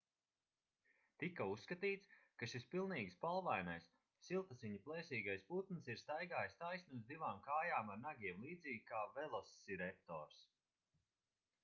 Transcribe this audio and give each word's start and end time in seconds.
tika 1.23 1.45
uzskatīts 1.55 2.07
ka 2.43 2.47
šis 2.53 2.63
pilnīgi 2.71 3.11
spalvainais 3.15 3.89
siltasiņu 4.29 4.79
plēsīgais 4.87 5.45
putns 5.51 5.89
ir 5.95 5.99
staigājis 6.03 6.57
taisni 6.63 6.99
uz 7.01 7.05
divām 7.11 7.43
kājām 7.49 7.91
ar 7.97 7.99
nagiem 8.07 8.41
līdzīgi 8.47 8.83
kā 8.93 9.03
velosireptors 9.19 10.41